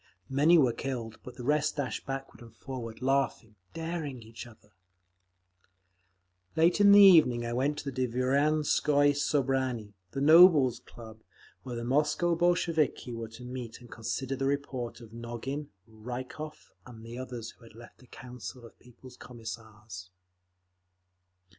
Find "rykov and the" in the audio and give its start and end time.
15.87-17.19